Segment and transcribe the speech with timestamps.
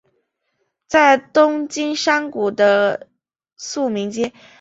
[0.87, 3.07] 在东京山谷的
[3.55, 4.33] 宿民街。